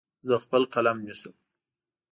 زه 0.27 0.35
خپل 0.43 0.61
قلم 0.73 0.97
نیسم. 1.05 1.33